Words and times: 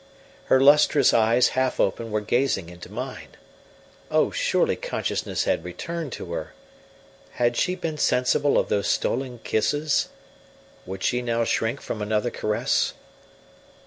Her 0.45 0.59
lustrous 0.59 1.13
eyes, 1.13 1.49
half 1.49 1.79
open, 1.79 2.09
were 2.09 2.21
gazing 2.21 2.69
into 2.69 2.91
mine. 2.91 3.37
Oh, 4.09 4.31
surely 4.31 4.75
consciousness 4.75 5.43
had 5.43 5.63
returned 5.63 6.11
to 6.13 6.33
her! 6.33 6.53
Had 7.33 7.55
she 7.55 7.75
been 7.75 7.99
sensible 7.99 8.57
of 8.57 8.67
those 8.69 8.87
stolen 8.87 9.41
kisses? 9.43 10.09
Would 10.87 11.03
she 11.03 11.21
now 11.21 11.43
shrink 11.43 11.81
from 11.81 12.01
another 12.01 12.31
caress? 12.31 12.95